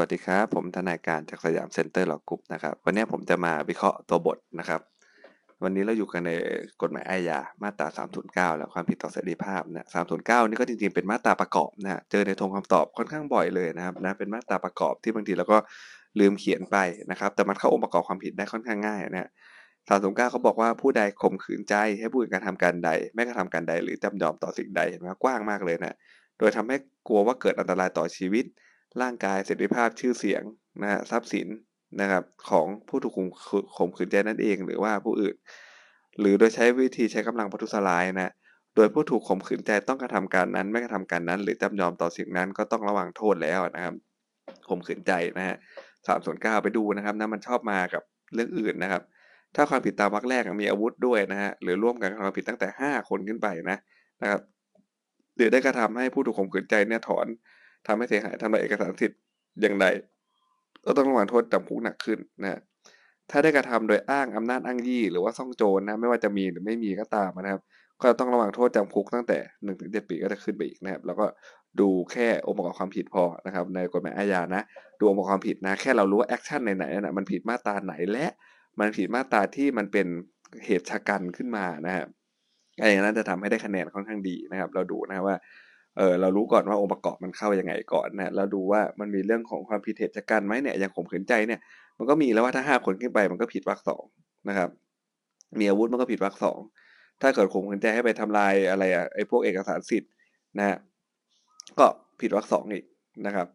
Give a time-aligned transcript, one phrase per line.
[0.00, 4.80] สวัสดีครับ ผมทนายการจาก Siam Center Law Group นะครับ วันนี้ผมจะมาวิเคราะห์ตัวบทนะครับ
[5.62, 6.32] วันนี้เราอยู่กันใน
[6.82, 7.86] กฎหมายอาญามาตรา
[8.52, 9.86] 309 แล้วความผิดต่อเสรีภาพนะ
[10.16, 15.58] 309 นี่ก็จริงๆ เป็นมาตราประกอบนะเจอในธงคำตอบค่อนข้างบ่อยเลยนะครับนะเป็นมาตราประกอบที่บางทีเราก็
[16.20, 16.76] ลืมเขียนไป
[17.10, 19.30] นะครับ แต่มันเข้าองค์ประกอบความผิดได้ค่อนข้างง่ายนะ
[19.88, 25.96] 309เก้าเขาบอกว่าผู้ใดข่มขืนใจให้ผู้อื่นกระทำการใด ไม่กระทำการใดหรือจำยอมต่อสิ่งใดเห็นไหมกว้างมากเลยนะ
[26.38, 26.76] โดยทำให้
[27.08, 28.44] กลัวว่าเกิดอันตรายต่อชีวิต
[29.02, 30.42] ร่างกายเสรีภาพชื่อเสียง
[30.82, 31.48] นะฮะทรัพย์สิน
[32.00, 33.14] นะครับของผู้ถูก
[33.76, 35.34] ข่มขืนใจนั่นเองหรือว่าผู้อื่น
[36.20, 38.32] หรือโดยใช้วิธีใช้กำลังประทุษร้ายนะ
[38.76, 43.94] โดยผู้ถูกข่มขืนใจต้องกระทำการนั้น ไม่กระทำการนั้น หรือจำยอมต่อสิ่งนั้นก็ต้องระวังโทษแล้วนะครับ
[44.68, 45.56] ข่มขืนใจนะฮะ
[46.06, 48.02] สามส่วนเก้าไปดูนะครับนะมันชอบมากับ
[48.34, 49.02] เรื่องอื่นนะครับ
[49.56, 53.78] ถ้าความผิดตามวรรคแรกมีอาวุธด้วยนะฮะหรือร่วมกันความผิดตั้งแต่ห้าคนขึ้นไปนะ
[54.22, 54.40] นะครับ
[55.36, 57.26] หรือได้กระทำให้ผู้ถูกข่มขืนใจเนี่ยถอน
[57.86, 59.20] ทำให้เสียหายทำลายเอกสารสิทธิ์
[59.60, 59.86] อย่างไร
[60.86, 62.60] ก็ต้องระวางโทษจำคุกหนักขึ้นนะ
[63.30, 67.62] ถ้าได้กระทำโดยอ้างอำนาจอั้งยี่ หรือว่าซ่องโจรนะไม่ว่าจะมีหรือไม่มีก็ตามนะครับ
[68.02, 71.26] ก็ต้องระวางโทษจำคุกตั้งแต่หนึ่งถึงเจ็ดปีก็จะขึ้นไปอีกนะครับ แล้วก็
[71.80, 74.62] ดูแค่องค์ประกอบความผิดพอนะครับ ในกฎหมายอาญานะ
[74.98, 78.26] ดูองค์ประกอบความผิดนะ แค่เรารู้ว่า action ไหนๆนะมันผิดมาตราไหนและ
[78.80, 80.06] มันผิดมาตราที่มันเป็น
[80.64, 82.06] เหตุชะกันขึ้นมานะครับ
[82.80, 85.36] ไอ้นั้นจะทำให้ได้คะแนนค่อนข้างดีนะครับ เราดูนะว่า
[85.96, 91.60] เออเรารู้ก่อนว่าองค์ประกอบมันเข้ายังไงก่อนนะเราดูว่ามันมีเรื่องของความผิดเหตุจากการไหมเนี่ยอย่างข่มขืนใจเนี่ย
[91.98, 94.04] มันก็มีแล้วว่าถ้าห้าคนขึ้นไปมันก็ผิดวรรคสอง
[94.48, 94.70] นะครับ
[95.58, 96.58] มีอาวุธมันก็ผิดวรรคสอง
[97.22, 100.10] ถ้าเกิดข่มขืนใจให้ไปทำลายอะไรอะไอ้พวกเอกสารสิทธิ์
[100.58, 100.76] นะ
[101.78, 101.86] ก็
[102.20, 102.84] ผิดวรรคสองอีก
[103.26, 103.46] นะครับ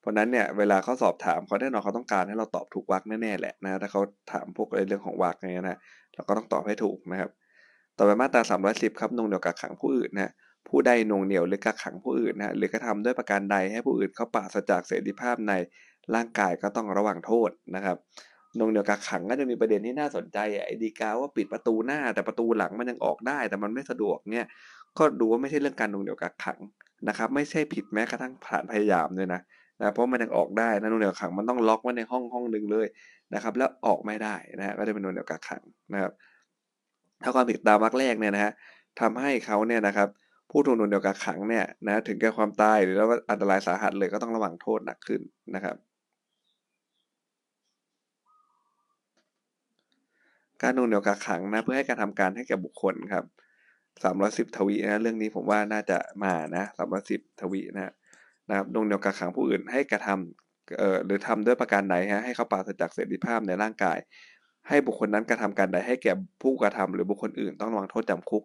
[0.00, 4.00] เพราะนั้นเนี่ยเวลาเขาสอบถามเขาแน่นอนเขาต้องการให้เราตอบถูกวรรคแน่ๆแหละนะถ้าเขา
[4.32, 5.78] ถามพวกเรื่องของวรรคเนี่ยนะ
[6.14, 7.30] เราก็ต้องตอบให้ถูกนะครับ
[7.96, 10.32] ต่อไปมาตราสามร้อยสิบครับนงเหนียวกักขังผู้อื่นนะ
[10.68, 15.52] ผู้ใดนงเหนียวหรือกักขังผู้อื่นนะหรือกระทำด้วยประการใดให้ผู้อื่นเขาปราศจากเสรีภาพใน
[16.14, 17.96] ร่างกายก็ต้องระวังโทษนะครับ
[18.58, 24.46] นงเหนียวกักขังก็จะมีประเด็นที่น่าสนใจไอ้ดีกาว่าปิดประตูหน้าแต่ประตูหลังมันยังออกได้ แต่มันไม่สะดวกเนี่ย
[24.98, 26.58] ก็ดูว่าไม่ใช่เรื่องการนงเหนียวกักขัง
[27.08, 29.40] นะครับไม่ใช่ผิดแม้กระทั่งผ่านพยายามเลยนะ
[29.80, 32.86] นะเพราะมันยังออกได้นะนงเหนียวขังมันต้องล็อกไว้ในห้องห้องหนึ่งเลย
[33.34, 36.12] นะครับ แล้วออกไม่ได้นะก็จะเป็นนงเหนียวกักขังนะครับ
[37.22, 38.52] ถ้าความผิดตามวรรคแรกเนี่ยนะฮะ
[39.00, 40.08] ทำให้เขาเนี่ยนะครับ
[40.50, 45.20] ผู้ถูกนวงเหนียวกักขังเนี่ยนะถึงแก่ความตายหรือแล้วอันตรายสาหัสเลยก็ต้องระวังโทษหนักขึ้น
[45.54, 45.76] นะครับ
[50.62, 53.24] การนวงเหนียวกักขังนะเพื่อให้การทำการให้แก่บุคคลครับ
[54.04, 57.92] สามร้อยสิบทวีนะเรื่องนี้ผมว่าน่าจะมานะสามร้อยสิบทวีนะ
[58.48, 63.98] นะครับนวงเหนียวกักขังผู้อื่นให้กระทำเอ่อหรือทำด้วยประการใดฮะให้เขาปราศจากเสรีภาพในร่างกาย
[64.68, 68.42] ให้บุคคลนั้นกระทำการใดให้แก่ผู้กระทำหรือบุคคลอื่นต้องระวังโทษจำคุก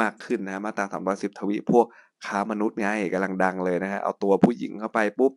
[0.00, 1.86] มากขึ้นนะมาตราสามร้อยสิบทวีพวก
[2.26, 5.32] ค้ามนุษย์ไงกำลังดังเลยนะฮะเอาตัวผู้หญิงเข้าไปปุ๊บ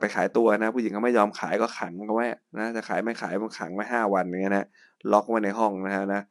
[0.00, 4.66] ไปขายตัวนะ ผู้หญิงเขาไม่ยอมขายก็ขังเขาไว้นะจะขายไม่ขายมันขังไว้ห้าวันเงี้ยนะ
[5.12, 6.22] ล็อกไว้ในห้องนะฮะนะ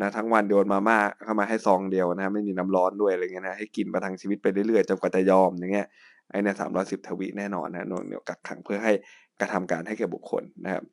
[0.00, 5.86] นะทั้งวันโยนมาม่าเข้ามาให้ซองเดียวนะไม่มีน้ำร้อนด้วยอะไรเงี้ยนะให้กินประทังชีวิตไปเรื่อยๆจนกว่าจะยอมอย่างเงี้ย
[6.30, 8.92] ไอ้เนี่ยสามร้อยสิบทวีแน่นอนนะนวงเหนียวกักขังเพื่อให้
[9.40, 10.84] กระทำการให้แก่บุคคลนะครับ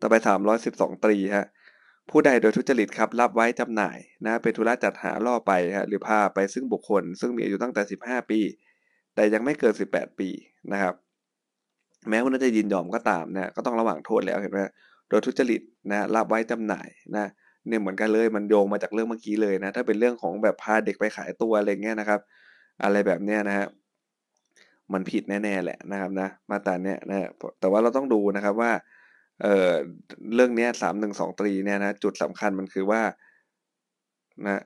[0.00, 1.46] ต่อไปสามร้อยสิบสองตรีฮะ
[2.10, 8.40] ผู้ใดโดยทุจริตครับรับไว้จำหน่ายนะเป็นธุระจัดหาล่อไปฮะหรือพาไปซึ่งบุคคล ซึ่งมีอายุตั้งแต่ 15 ปี
[9.14, 10.28] แต่ยังไม่เกิน 18 ปี
[10.72, 10.94] นะครับ
[12.08, 14.58] แม้ว่านั้นจะยินยอมก็ตามนะก็ต้องระวังโทษแล้วเห็นไหม
[15.08, 15.60] โดยทุจริต
[15.90, 17.26] นะรับไว้จำหน่ายนะ
[17.66, 22.20] เนี่ยเหมือนกันเลยมันโยงมาจากเรื่องเมื่อกี้เลยนะถ้าเป็นเรื่องของแบบพาเด็กไปขายตัวอะไรเงี้ยนะครับ
[22.82, 23.66] อะไรแบบเนี้ยนะฮะ
[24.92, 27.28] มันผิดแน่ๆแหละนะครับนะมาตราเนี้ยนะ
[27.60, 28.70] แต่ว่าเราต้องดูนะครับว่า
[29.42, 29.72] เอ่อ
[30.34, 33.02] เรื่องนี้สามหนึ่งสองตรีเนี่ยนะจุดสำคัญมันคือว่า
[34.46, 34.62] นะ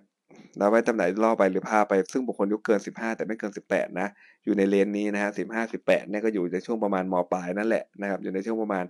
[0.59, 4.09] เราไว้จำแหน่ายล่อไปหรือพาไปซึ่งบุคคลอายุเกินสิบห้าแต่ไม่เกินสิบแปดนะ
[4.45, 8.85] อยู่ในเลนนี้นะฮะสิบห้าสิบแปดเนี่ยก็อยู่ในช่วงประมาณมปลายนั่นแหละนะครับ อยู่ในช่วงประมาณ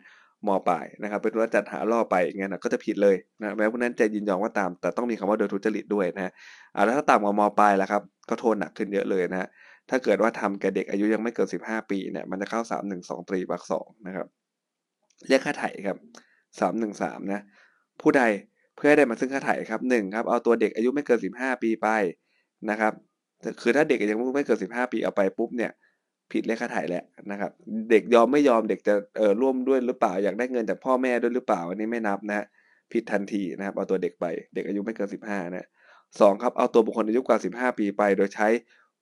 [0.47, 6.33] มปลายนะครับเป็นว่าจัดหาล่อไปอย่างเงี้ยนะก็จะผิดเลยนะแม้พวกนั้นจะยินยอมว่าตาม แต่ต้องมีคำว่าโดยทุจริตด้วยนะ
[6.75, 9.49] อ่าแล้วถ้าต่ำกว่ามปลายแล้วครับก็โทษหนักขึ้นเยอะเลยนะ
[9.91, 14.27] ถ้าเกิดว่าทำแก่เด็กอายุยังไม่เกินสิบห้าปีเนี่ยมันจะเข้าสามหนึ่งสองตรีวรรคสองนะครับ
[15.29, 15.97] เรียกค่าไถ่ครับ
[16.61, 17.43] สามหนึ่งสามนะ
[18.01, 18.23] ผู้ใด
[18.77, 21.89] เพื่อให้ได้มาซึ่งค่าไถ่ครับหนึ่งครับเอาตัวเด็กอายุไม่เกินสิบห้าปีไป
[22.71, 22.93] นะครับ
[23.61, 25.71] คือถ้าเด็กยังไม่เกินสิบห้าปีเอาไปปุ๊บเนี่ย
[26.33, 27.51] ผิดเรียกค่าไถ่แหละนะครับ
[27.91, 32.47] เด็กยอมไม่ยอมเด็กจะเออร่วมด้วยหรือเปล่าอยากได้เงินจากพ่อแม่ด้วยหรือเปล่าอันนี้ไม่นับนะ
[32.93, 35.67] ผิดทันทีนะครับ เอาตัวเด็กไป เด็กอายุไม่เกินสิบห้านะ
[36.21, 38.49] สองครับเอาตัวบุคคลอายุกว่าสิบห้าปีไป โดยใช้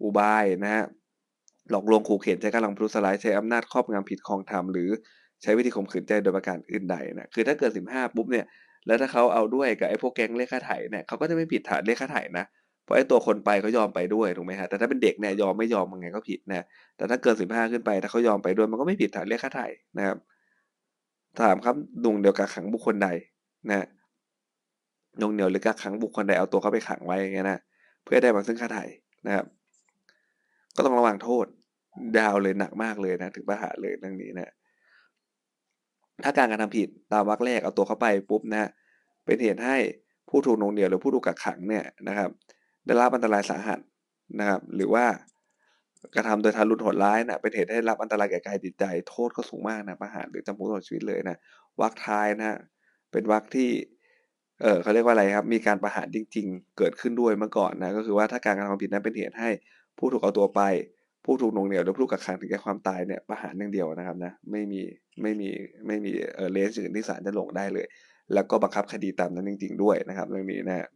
[0.02, 0.84] อุบายนะฮะ
[1.70, 4.90] หลอกลวงขู่เข็นใช้กำลังพลุสลายใช้อำนาจครอบงำผิดคองธรรมหรือ
[5.42, 8.46] ใช้วิธีข่มขืนใจโดยประการอื่นใดนะคือถ้าเกิดสิบห้าปุ๊บเนี่ย
[8.86, 12.44] แล้วถ้าเขาเอาด้วยกับไอ้พวกแก๊งเลขค่าไถ่เนี่ยเขาก็จะไม่ผิดฐานเลขค่าไถ่นะ
[12.84, 16.64] เพราะไอ้ตัวคนไปเขายอมไปด้วยถูกไหมฮะแต่ถ้าเป็นเด็กเนี่ยยอมไม่ยอมมันไงก็ผิดนะ
[16.96, 19.66] แต่ถ้าเกินสิบห้าขึ้นไป ถ้าเขายอมไปด้วยมันก็ไม่ผิดฐานเรียกค่าไถ่
[19.98, 20.16] นะครับ
[21.40, 23.08] ถามครับดุงเดียวกับขังบุคคลใด
[23.68, 23.86] นะ
[25.20, 27.58] นงเหนียวหรือกักขังบุคคลใดเอาตัวเขาไปขังไว้อย่างเงี้ยนะ
[28.04, 28.84] เพื่อได้มาซึ่งค่าไถ่
[29.26, 29.46] นะครับ
[30.76, 31.46] ก็ต้องระวังโทษ
[32.18, 34.52] ดาวเลยหนักมากเลยนะ ถึงประหารเลยเรื่องนี้นะ
[36.24, 38.70] ถ้าการกระทำผิดตามวรรคแรกเอาตัวเข้าไปปุ๊บนะ
[39.24, 39.76] เป็นเหตุให้
[40.28, 42.30] ผู้ถูกนงเหนียวหรือผู้ถูกกักขังเนี่ยนะครับ
[42.86, 43.78] ได้รับอันตรายสาหัส
[44.38, 45.04] นะครับ หรือว่า
[46.14, 51.38] กระทำโดยทารุณโหดร้ายนะเป็นเหตุให้รับอันตรายแก่กายจิตใจ โทษก็สูงมากนะประหารหรือจำคุกตลอดชีวิตเลยนะ
[51.80, 52.58] วรรคท้ายนะ
[53.12, 53.70] เป็นวรรคที่
[54.62, 59.50] เออเขาเรียกว่าอะไรครับ มีการประหารจริง ๆ เกิดขึ้นด้วยเมื่อก่อนนะก็คือว่าถ้าการกระทำผิดนั้นเป็นเหตุให้
[59.98, 60.60] ผู้ถูกเอาตัวไป
[61.24, 64.80] ผู้ถูกนงเหนียวหรือผู้กักขังถึงแก่ความตายเนี่ยประหารอย่างเดียวนะครับนะไม่มี
[65.22, 65.48] ไม่มี
[65.86, 67.86] ไม่มีเออเลสอื่นที่ศาลจะลงได้เลย
[68.34, 70.86] แล้วก็บังคับคดีตามนั้นจริง ๆ ด้วยนะครับ เรื่องนี้นะ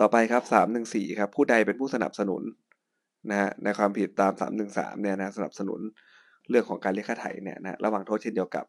[0.00, 2.42] ต่อไปครับสามหนึ่งสี่ครับ ผู้ใดเป็นผู้สนับสนุน
[3.30, 5.80] นะฮะในความผิดตามสามหนึ่งสามเนี่ยนะสนับสนุน
[6.50, 8.64] เรื่องของการเรียกค่าไถ่เนี่ยนะระหว่างโทษเช่นเดียวกับ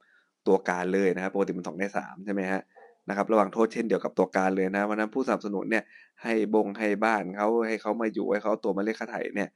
[0.48, 2.62] ตัวการเลยนะครับปกติมันสองในสามใช่ไหมฮะ
[3.10, 5.84] นะครับระหว่างโทษเช่นเดียวกับตัวการเลยนะวันนั้นผู้สนับสนุนเนี่ย
[6.24, 9.50] ให้บงให้บ้านเขาให้เขามาอยู่ให้เขาตัวมาเรียกค่าไถ่เนี่ย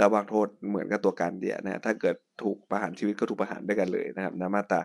[0.00, 4.80] ระวางโทษเหมือนกับตัวการเดียนะถ้าเกิดถูกประหารชีวิตก็ถูกประหารด้วยกันเลยนะครับนะมาตรา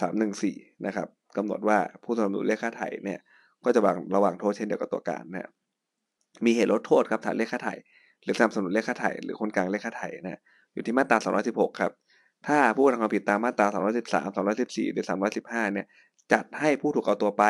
[0.00, 0.56] สามหนึ่งสี่
[0.86, 3.20] นะครับกำหนดว่าผู้สนับสนุนเรียกค่าไถ่เนี่ย
[3.64, 5.50] ก็จะวางระหว่างโทษเช่นเดียวกับตัวการนะ
[6.44, 7.74] มีเหตุลดโทษครับฐานเรียกค่าไถ่
[8.22, 10.40] หรือสนับสนุนเรียกค่าไถ่หรือคนกลางเรียกค่าไถ่นะ
[10.74, 11.18] อยู่ที่มาตรา
[11.48, 11.92] 216ครับ
[12.46, 15.04] ถ้าผู้กระทำความผิดตามมาตรา 213 214 หรือ
[15.38, 15.86] 315 เนี่ย
[16.32, 17.44] จัดให้ผู้ถูกเอาตัวไป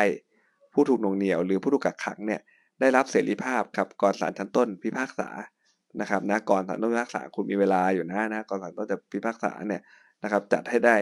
[0.73, 2.41] ผู้ถูกหน่วงเหนี่ยวหรือผู้ถูกกักขังเนี่ย
[2.79, 5.29] ได้รับเสรีภาพครับก่อนศาลชั้นต้นพิพากษา
[6.01, 9.81] นะครับนะ ก่อนศาลต้นพิพากษาคุณมีเวลาอยู่นะนะ ก่อนศาลต้นจะพิพากษาเนี่ย
[10.23, 10.95] นะครับ จัดให้ได้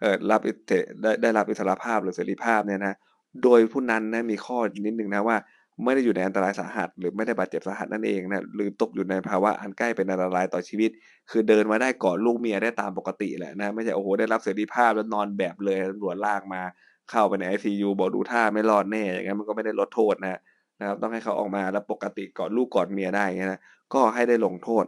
[0.00, 0.56] เอ่อรับอิส
[1.02, 2.94] ได้ได้รับอิสรภาพหรือเสรีภาพเนี่ยนะ
[3.42, 5.36] โดยผู้นั้นนะมีข้อนิดนึงนะว่า
[5.84, 10.90] ไม่ได้อยู่ในอันตรายสาหัส หรือไม่ได้บาดเจ็บสาหัสนั่นเองนะหรือตกอยู่ในภาวะอันใกล้เป็นอันตรายต่อชีวิต
[11.30, 16.62] คือเดินมาได้ก่อนลูกเมียได้ตามปกติแหละนะไม่ใช่โอ้โหได้รับเสรีภาพแล้วนอนแบบเลยตำรวจลากมา
[17.10, 20.38] เข้าไปในไอซียูบอกดูท่าไม่รอดแน่อย่างนั้นมันก็ไม่ได้ลดโทษนะ
[20.80, 23.60] นะครับต้องให้เขาออกมาแล้วปกติก่อนลูกก่อนเมียได้นะ
[23.94, 24.84] ก็ให้ได้ลงโทษ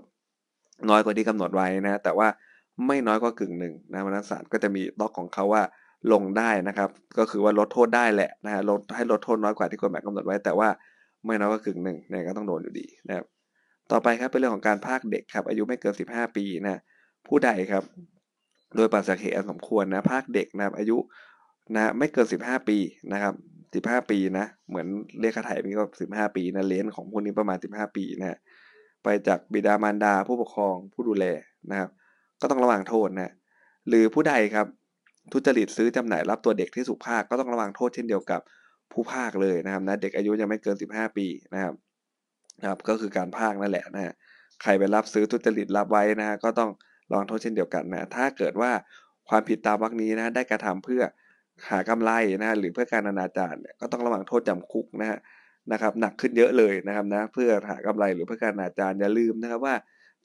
[0.91, 2.29] น้อยกว่าที่กำหนดไว้นะแต่ว่า
[2.87, 5.63] ไม่น้อยกว่ากึ่งหนึ่งนะวันนั้นศาลก็จะมีล็อกของเขาว่า
[6.13, 6.89] ลงได้นะครับ
[7.19, 10.69] ก็คือว่าลดโทษได้แหละนะฮะลดให้ลดโทษน้อยกว่าที่กฎหมายกำหนดไว้ แต่ว่า
[11.27, 13.25] ไม่น้อยกว่ากึ่งหนึ่งเนี่ยก็ต้องโดนอยู่ดีนะครับ
[13.91, 16.81] ต่อไปครับเป็นเรื่องของการพากเด็กครับอายุไม่เกิน 15 ปีนะ
[17.27, 17.85] ผู้ใดครับ
[18.77, 20.99] โดยปัสสาวะอันสมควรนะพากเด็กนะอายุ
[21.75, 22.79] นะไม่เกิน 15 ปี
[23.13, 23.35] นะครับ
[23.89, 24.87] 15 ปีนะ เหมือน
[25.21, 28.39] เรียกค่าไถ่นี่ก็ 15 ปีนะเลนของพวกนี้ประมาณ 15 ปีนะ
[29.03, 31.27] ไปจากบิดามารดาผู้ปกครองผู้ดูแล
[31.71, 31.91] นะครับ
[32.41, 33.33] ก็ต้องระวังโทษนะ
[33.89, 34.67] หรือผู้ใดครับ
[35.33, 38.41] ทุจริตซื้อจำหน่ายรับตัวเด็กที่สุภาคก็ต้องระวังโทษเช่นเดียวกับ
[38.93, 41.75] ผู้ภาคเลยนะครับนะเด็กอายุยังไม่เกิน 15 ปีนะครับ
[42.61, 44.15] นะครับ ก็คือการภาคนั่นแหละนะ
[44.63, 46.71] ใครไปรับซื้อทุจริตรับไว้นะ ก็ต้อง
[47.11, 48.71] ระวังโทษเช่นเดียวกันนะถ้าเกิดว่า
[49.29, 51.03] ความผิดตามวรรคนี้นะได้กระทำเพื่อ
[51.71, 52.11] หากำไร
[52.43, 55.19] นะหรือเพื่อการอนาจารเนี่ยก็ต้องระวังโทษจำคุกนะฮะ
[55.73, 59.75] นะครับหนักขึ้นเยอะเลยนะครับนะเพื่อหากำไรหรือเพื่อการอนาจารอย่าลืมนะครับว่า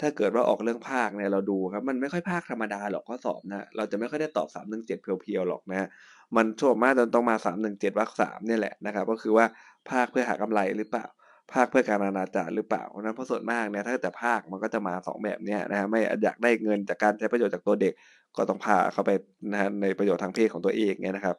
[0.02, 5.88] ถ้าเกิดว่าออกเรื่องภาคเนี่ยเราดูครับมันไม่ค่อยภาคธรรมดาหรอกข้อสอบนะเราจะไม่ค่อยได้ตอบสามหนึ่งเจ็ดเพียวๆหรอกนะ
[6.36, 9.46] มันโช่วงมากจนต้องมาสามหนึ่งเจ็ดวรรคสามเนี่ยแหละนะครับ ก็คือว่า
[9.90, 11.06] ภาคเพื่อหากำไรหรือเปล่า
[11.54, 17.94] ภาคเพื่อการอนาจารหรือเปล่านั้นเพราะส่วนมากเนี่ยถ้าแต่ภาคมันก็จะมาสองแบบเนี้ยนะไม่อยากได้เงินจากการใช้ประโยชน์จากตัวเด็ก
[18.38, 19.12] ก็ต้องพาเขาไป
[19.52, 21.36] นะในประโยชน์ทางเพศของตัวเองเนี่ยนะครับ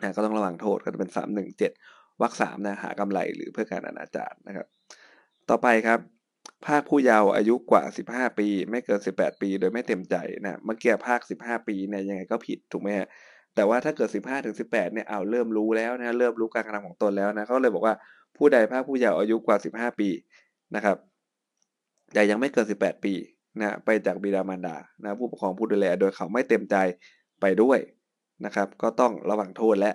[0.00, 1.72] นะก็ต้องระวังโทษก็จะเป็นสามหนึ่งเจ็ด
[2.22, 4.66] วรรคสามนะหากำไรหรือเพื่อการอนาจารนะครับ
[5.50, 6.00] ต่อไปครับ
[6.66, 13.08] ภาคผู้เยาว์อายุกว่า 15 ปี ไม่เกิน 18 ปี โดยไม่เต็มใจนะเมื่อกี้ภาค 15 ปีเนี่ยยังไงก็ผิดถูกไหมฮะ
[13.54, 17.94] แต่ว่าถ้าเกิด 15ถึง18เนี่ยเอาเริ่มรู้แล้วนะเริ่มรู้การกระทำของตนแล้วนะเขาเลยบอกว่า
[18.36, 20.08] ผู้ใดภาคผู้เยาว์อายุกว่า 15 ปี
[20.74, 20.96] นะครับ
[22.14, 23.14] แต่ยังไม่เกิน 18 ปี
[23.60, 26.76] นะไปจากบิดามารดานะผู้ปกครองผู้ดูแลโดยเขาไม่เต็มใจ
[27.40, 27.78] ไปด้วย
[28.44, 29.92] นะครับ ก็ต้องระวังโทษและ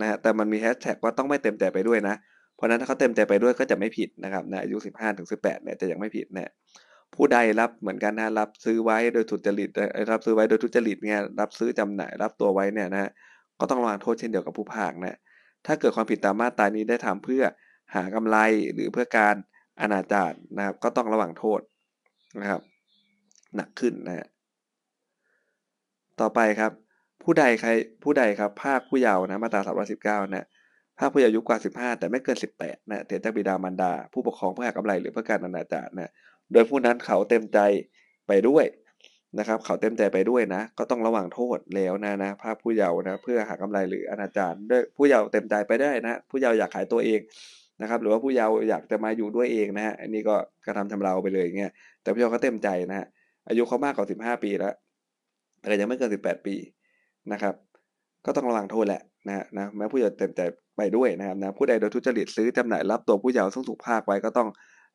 [0.00, 2.16] นะแต่มันมีแฮชแท็กว่าต้องไม่เต็มใจไปด้วยนะ
[2.56, 6.52] เพราะนั้นถ้าเขาเต็มใจไปด้วยก็จะไม่ผิดนะครับนะอายุ 15ถึง18เนี่ยจะยังไม่ผิดนะ
[7.14, 9.68] ผู้ใดรับเหมือนกันนะรับซื้อไว้โดยทุจริต
[10.12, 13.10] รับซื้อไว้โดยทุจริตเนี่ยรับซื้อจำหน่ายรับตัวไว้เนี่ยนะ
[13.60, 15.18] ก็ต้องระวังโทษเช่นเดียวกับผู้ภาคนะ
[15.66, 17.42] ถ้าเกิดความผิดตามมาตรานี้ได้ทำเพื่อ
[17.94, 18.36] หากำไร
[18.72, 19.34] หรือเพื่อการ
[19.80, 21.60] อนาจารนะครับ ก็ต้องระวังโทษ
[22.40, 22.60] นะครับ
[23.56, 24.26] หนักขึ้นนะฮะ
[26.20, 26.72] ต่อไปครับ
[27.22, 27.70] ผู้ใดใคร
[28.02, 30.46] ผู้ใดครับ ภาคผู้เยาว์นะมาตราสามร้อยสิบเก้านะ
[30.98, 36.10] ภาคผู้เยาว์อายุกว่าสิบห้าแต่ไม่เกินสิบแปดนะเถียจากบิดามารดา ผู้ปกครองเพื่อหากำไรหรือเพื่อการอนาจารนะ
[36.52, 37.58] โดยผู้นั้นเขาเต็มใจ
[38.28, 38.64] ไปด้วย
[39.38, 47.20] นะครับ เขาเต็มใจไปด้วยนะ ก็ต้องระวังโทษแล้วนะนะภาคผู้เยาว์นะเพื่อหากำไรหรืออนาจารด้วยผู้เยาว์เต็มใจไปได้นะ ผู้เยาว์อยากขายตัวเอง
[47.82, 50.36] นะครับ หรือว่าผู้เยาว์อยากจะมาอยู่ด้วยเองนะฮะอันนี้ก็
[50.66, 51.72] กระทำชำเราไปเลยเงี้ย
[52.02, 53.06] แต่ผู้เยาว์เขาเต็มใจนะฮะ
[53.48, 54.74] อายุเขามากกว่าสิบห้าปีแล้ว
[55.68, 56.54] แต่ยังไม่เกินสิบแปดปี
[57.32, 57.54] นะครับ
[58.26, 60.40] ก็ต้องระวังโทษแหละนะนะแม้ผู้เยาว์เต็มใจ
[60.76, 64.48] ไปด้วยนะครับนะผู้ใดโดยทุจริตซื้อจำหน่ายรับตัวผู้เยาว์ซึ่งถูกพากไว้ก็ต้อง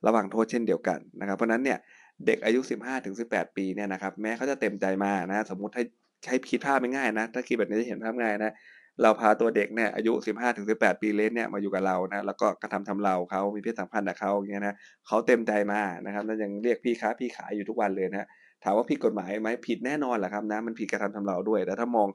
[0.07, 1.77] ระวังโทษเช่นเดียวกันนะครับ เพราะนั้นเนี่ย
[2.25, 5.83] เด็กอายุ 15ถึง18 ปีเนี่ยนะครับแม้เขาจะเต็มใจมานะสมมุติให้
[6.29, 8.53] ให้คิดภาพง่ายๆนะถ้าคิดแบบนี้จะเห็นภาพง่ายนะ
[9.01, 14.75] เราพาตัวเด็กเนี่ยอายุ 15ถึง18 ปีเลนเนี่ยมาอยู่กับเรานะแล้วก็กระทำทำเราเขามีเพศสัมพันธ์กับเขาอย่างเงี้ยนะ
[15.07, 18.27] เขาเต็มใจมานะครับแล้วยังเรียกพี่ค้าพี่ขายอยู่ทุกวันเลยนะ
[18.63, 22.07] ถามว่าผิดกฎหมายไหมผิดแน่นอนแหละครับนะมันผิดกระทำทำเราด้วยแต่ถ้ามอง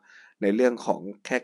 [0.43, 1.39] ในเรื่องของแค่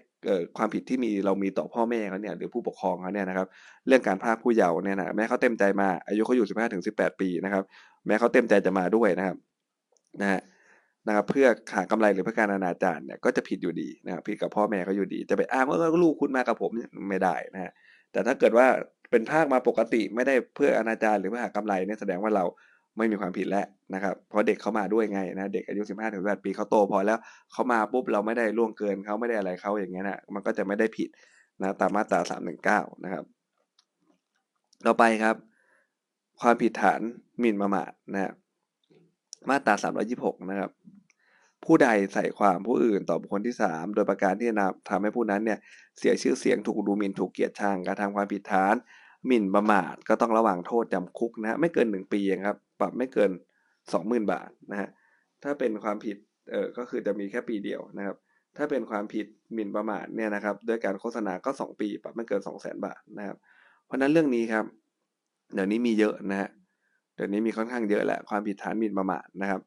[0.56, 3.46] ความผิดที่มีเรามีต่อพ่อแม่เขาเนี่ยหรือผู้ปกครองเขาเนี่ยนะครับ
[3.86, 7.62] เรื่องการพาผู้เยาว์เนี่ยนะแม้เขาเต็มใจมาอายุเขาอยู่ 15ถึง18 ปีนะครับ
[8.06, 9.36] แม้เขาเต็มใจจะมาด้วยนะครับ
[10.20, 10.40] นะฮะ
[11.06, 16.70] นะครับเพื่อหากำไรหรือเพื่อการอนาจารเนี่ยก็จะผิดอยู่ดีนะครับผิดกับพ่อแม่เขาอยู่ดี จะไปอ้างว่าลูกคุณมากับผม
[17.10, 17.72] ไม่ได้นะฮะ
[18.12, 18.66] แต่ถ้าเกิดว่า
[19.10, 22.44] เป็นภาคมาปกติไม่ได้เพื่ออนาจารหรือเพื่อหากำไรเนี่ยแสดงว่าเรา
[22.96, 27.18] ไม่มีความผิดแล้วนะครับ เพราะเด็กเขามาด้วยไงนะเด็กอายุ 15ถึง18ปีเขาโตพอแล้ว
[27.52, 31.08] เขามาปุ๊บเราไม่ได้ล่วงเกินเขาไม่ได้อะไรเขาอย่างเงี้ยนะมันก็จะไม่ได้ผิด
[31.60, 32.20] นะตามมาตรา
[32.62, 33.24] 319 นะครับ
[34.86, 35.36] ต่อไปครับ
[36.40, 37.00] ความผิดฐาน
[37.40, 38.32] หมิ่นประมาทนะ
[39.50, 39.74] มาตรา
[40.12, 40.70] 326 นะครับ
[41.64, 44.56] ผู้ใดใส่ความผู้อื่นต่อบุคคลที่ 3 โดยประการที่จะ
[44.88, 45.58] ทำให้ผู้นั้นเนี่ย
[45.98, 48.74] เสียชื่อเสียงถูกดูหมิ่นถูกเกียรติชังการทำความผิดฐาน
[49.26, 53.30] หมิ่นประมาทก็ต้องระวังโทษจำคุกนะไม่เกิน 1 ปีครับ ปรับไม่เกิน
[53.80, 54.88] 20,000 บาทนะฮะ
[55.42, 56.16] ถ้าเป็นความผิด
[56.50, 58.16] เออก็คือจะมีแค่ปีเดียวนะครับ
[58.56, 63.36] ถ้าเป็นความผิดหมิ่นประมาทเนี่ยนะครับด้วยการโฆษณาก็ 2 ปี ปรับไม่เกิน 200,000 บาทนะครับ
[63.86, 64.64] เพราะนั้นเรื่องนี้ครับ
[65.54, 66.50] เดี๋ยวนี้มีเยอะนะฮะ
[67.14, 69.60] เดี๋ยวนี้มีค่อนข้างเยอะแหละความผิดฐานหมิ่นประมาทนะครับ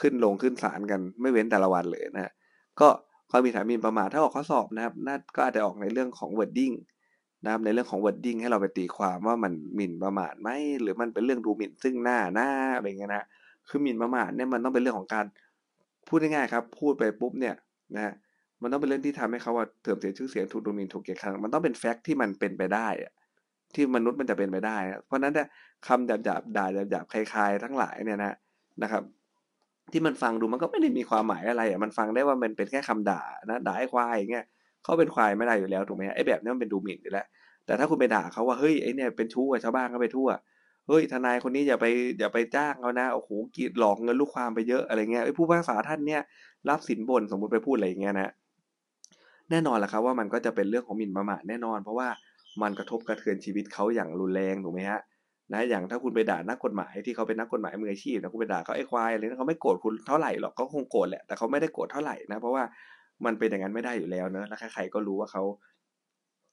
[0.00, 2.32] ขึ้นลงขึ้นศาลกันไม่เว้นแต่ละวันเลยนะฮะ
[2.80, 2.88] ก็
[3.30, 6.74] ความผิดฐานหมิ่นประมาทถ้าออกข้อสอบนะครับน่าก็อาจจะออกในเรื่องของ wording
[7.44, 10.48] นะครับในเรื่องของ wording ให้เราไปตีความว่ามันหมิ่นประมาทไหม
[10.82, 13.24] หรือมันเป็นเรื่องดูหมิ่นซึ่งหน้าหน้าอะไรเงี้ยนะ
[13.68, 15.26] คือหมิ่นประมาทเนี่ยมันต้องเป็นเรื่องของการ
[16.08, 17.54] พูดง่ายๆครับพูดไปปุ๊บเนี่ย
[17.94, 18.14] นะ
[18.62, 23.12] มันต้องเป็นเรื่องที่ทำให้เขาว่าเสื่อมเสียชื่อเสียงถูกดูหมิ่นถูกเกลียดชังมันต้องเป็นแฟกต์ที่มันเป็นไปได้อะ
[23.74, 25.46] ที่มนุษย์มันจะเป็นไปได้ เพราะนั้นเนี่ย
[25.86, 28.34] คำหยาบๆด่าหยาบๆคลายๆทั้งหลายเนี่ยนะ
[28.82, 29.02] นะครับ
[29.92, 34.46] ที่มันฟังดูมันก็ไม่ได้มีความหมายอะไรอะมันฟังได้ว่ามันเป็นแค่คำด่านะด่าไอ้ควายอย่างเงี้ย
[34.84, 37.26] เขาเป็นควายไม่ได้อยู่แล้วถูกไหมไอ้แบบนี้มันเป็นดูหมิ่นอยู่แล้ว
[37.66, 40.28] แต่ถ้าคุณไปด่าเขาว่าเฮ้ยไอ้เนี่ยเป็นชู้กับชาวบ้านก็ไปทั่ว
[40.86, 41.86] เฮ้ยทนายคนนี้อย่าไป
[42.18, 46.22] อย่าไปจ้างเขานะโอ้โหกีดหลอกเงินลูกความไปเยอะอะไรเงี้ยไอ้ผู้พิพากษาท่านเนี่ย
[46.68, 48.32] รับสินบนสมมุติไปพูดอะไรอย่างเงี้ยนะ
[49.50, 52.08] แน่นอนแหละครับว่ามันก็จะเป็นเรื่องของหมิ่นประมาทแน่นอน เพราะว่า
[52.62, 55.00] มันกระทบกระเทือนชีวิตเขาอย่างรุนแรงถูกไหมฮะ
[55.52, 62.64] นะอย่างถ้าคุณไปด่านักกฎหมายที่เขาเป็นนักกฎหมายมืออาชีพนะคุณไปด่าเขาไอ้ควายอะไรนะเขาไม่โกรธคุณเท่าไหร่หรอกเขาคงโกรธแหละแต่เขาไม่ได้โกรธเท่าไหร่นะเพราะว่า
[63.26, 65.42] มันเป็นอย่างนั้นไม่ได้อยู่แล้วเนอะแล้วใครๆก็รู้ว่าเขา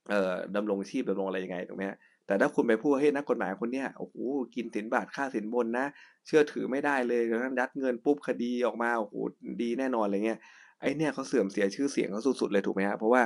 [0.10, 1.84] เอ่อดำรงชีพดำรงอะไรยังไงถูกไหม
[2.28, 4.16] แต่ถ้าคุณไปพูดให้นักกฎหมายคนเนี้ยโอ้โห
[4.56, 5.86] กินสินบาทค่าสินบนนะ
[6.25, 9.13] เชื่อถือไม่ได้เลยกระทั่งยัดเงินปุ๊บคดีออกมาโอ้โห
[9.62, 10.39] ดีแน่นอนอะไรเงี้ย
[10.82, 13.22] ไอเนี่ยเขาเสื่อมเสียชื่อเสียงเขาสุดๆเลยถูกไหมฮะเพราะว่า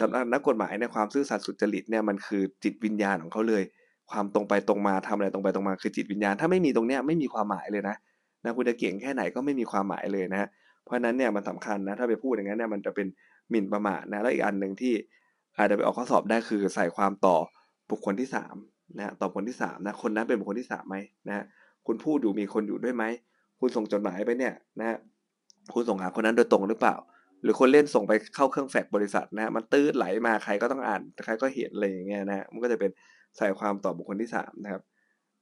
[0.00, 3.62] สำหรับนักกฎหมายในความซื่อสัตย์สุจริตเนี่ยมันคือจิตวิญญาณของเขาเลย
[4.10, 7.96] ความตรงไปตรงมาทำอะไรตรงไปตรงมาคือจิตวิญญาณ ถ้าไม่มีตรงเนี้ยไม่มีความหมายเลยนะ
[8.44, 10.48] นะคุณจะเก่งแค่ไหนก็ไม่มีความหมายเลยนะ
[10.84, 13.06] เพราะนั้นเนี่ยมันสาคัญนะถ้าไปพูดอย่างนั้นเนี่ยมันจะเป็น
[13.50, 14.94] หมิ่นประมาทนะแล้วอีกอันหนึ่งที่
[15.58, 17.36] อาจจะไปออกข้อสอบได้คือใส่ความต่อ
[17.90, 18.54] บุคคลที่สาม
[18.96, 20.96] นะต่อบุคคลที่สามนะคนนั้นเป็นบุคคลที่สามไหม
[21.28, 21.44] นะ
[21.86, 23.04] คุณพูดอยู่มีคนอยู่ด้วยไหม
[23.60, 24.98] คุณส่งจดหมายไปเนี่ยนะ
[25.74, 26.96] คุณส่งหาคนนั้นโดยตรงหรือเปล่า
[27.42, 32.90] หรือคนเล่นส่งไปเข้าเครื่องแฟกบริษัทนะมันตื้อไหลมาใครก็ต้องอ่านใครก็เห็นอะไรอย่างเงี้ยนะมันก็จะเป็น
[33.36, 34.82] ใส่ความต่อบุคคลที่สามนะครับ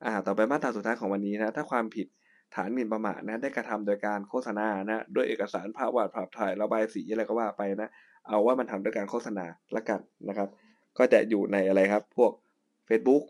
[0.04, 2.06] อ่าต่อไปมาตราสุดท้ายของวันนี้นะถ้าความผิด
[2.54, 7.90] ฐานหมิ่นประมาทนะได้กระทำโดยการโฆษณานะด้วยเอกสารภาพวาดภาพถ่ายระบายสีอะไรก็ว่าไปนะ
[8.26, 10.48] เอาว่ามันทำด้วยการโฆษณาละกันนะครับ
[10.98, 12.32] ก็จะอยู่ในอะไรครับ พวก
[12.88, 13.22] Facebook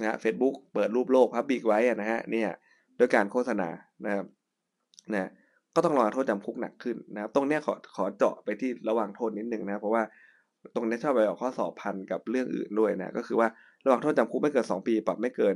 [0.00, 2.48] นะฮะเฟซบุ๊กเปิดรูปโลกพับบิกไว้นะฮะเนี่ย
[2.98, 3.68] ด้วยการโฆษณา
[4.04, 4.26] นะครับ
[5.12, 5.30] นะ
[5.74, 10.02] ก็ต้องรอโทษจำคุกหนักขึ้นนะครับตรงเนี้ยขอขอเจาะไปที่ระวังโทษนิดนึงนะเพราะว่า
[10.74, 13.48] ตรงนี้ชอบไปออกข้อสอบพันกับเรื่องอื่นด้วยนะก็คือว่า
[13.84, 15.54] ระวังโทษจำคุกไม่เกิน 2 ปี ปรับไม่เกิน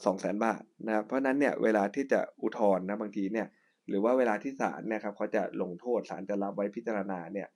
[0.00, 3.46] 2 0 0 0 0 0บาทนะครับ เพราะนั้นเนี่ยเวลาที่จะอุทธรณ์นะบางทีเนี่ย
[3.88, 7.48] หรือว่าเวลาที่ศาลเนี่ยครับเขาจะลงโทษศาลจะรับไว้พิจารณาเนี่ย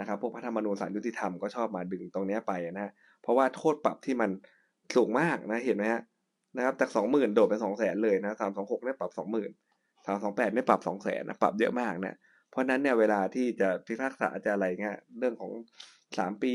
[0.00, 4.30] นะครับพวกพระธรรมนูญศาลยุติธรรมก็ชอบมาดึงตรงนี้ไปนะเพราะว่าโทษปรับที่มัน
[4.96, 6.02] สูงมากนะเห็นไหมฮะ
[6.56, 9.50] นะครับจากสองหมื่นโดดไปสองแสนเลยนะสามสองหกเนี่ยปรับสองหมื่น
[10.06, 12.16] สามสองแปดไม่ปรับสองแสนนะปรับเยอะมากนะ
[12.50, 15.52] เพราะนั้นเนี่ยเวลาที่จะพิพากษาจะอะไรเงี้ยเรื่องของ
[16.18, 16.54] สามปี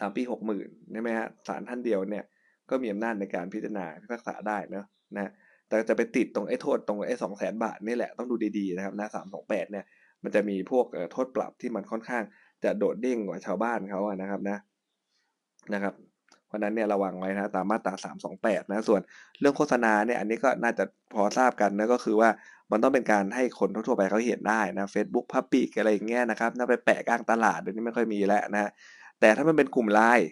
[0.00, 2.24] สามปีหกหมื่นใช่ไหมฮะศาลท่านเดียวเนี่ย
[2.70, 4.84] ก็มีอำนาจในการพิจารณาพิพากษาได้นะ
[5.16, 5.30] นะ
[5.68, 9.84] แต่จะไปติดตรงไอ้โทษตรงไอ้สองแสนบาทนี่แหละต้องดูดีๆนะครับนะสามสองแปดเนี่ย
[10.24, 12.24] มันจะมีพวกโทษปรับที่มันค่อนข้าง
[12.64, 14.58] จะโดดเด้งกว่าชาวบ้านเขาอะนะครับนะ
[15.74, 15.94] นะครับ
[16.46, 19.00] เพราะนั้นเนี่ยระวังไว้นะตามมาตรา328 นะส่วน
[19.40, 20.84] เรื่องโฆษณาเนี่ยอันนี้ก็น่าจะ
[21.14, 22.30] พอทราบกันนะก็คือว่า
[22.72, 28.70] มันต้องเป็นการให้คนทั่วไปเขาเห็นได้นะ Facebook Public อะไรอย่างเงี้ยนะครับน่าไปแปะกลางตลาดเดี๋ยวนี้ไม่ค่อยมีแล้วนะ
[29.20, 30.28] แต่ถ้ามันเป็นกลุ่มไลน์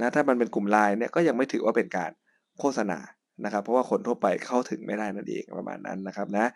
[0.00, 2.10] นะถ้ามันเป็นกลุ่มไลน์เนี่ยก็ยังไม่ถือว่าเป็นการ
[2.58, 2.98] โฆษณา
[3.44, 6.46] นะครับ เพราะว่าคนทั่วไปเข้าถึงไม่ได้นั่นเองประมาณนั้นนะครับนะ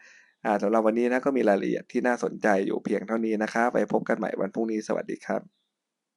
[0.63, 5.66] สำหรับวันนี้นะก็มีรายละเอียดที่น่าสนใจอยู่เพียงเท่านี้นะครับไปพบกันใหม่วันพรุ่งนี้สวัสดีครับ